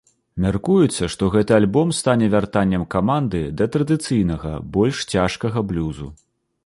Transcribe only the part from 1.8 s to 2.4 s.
стане